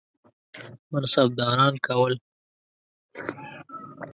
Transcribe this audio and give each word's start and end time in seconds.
منصبداران 0.91 1.73
کول. 1.87 2.13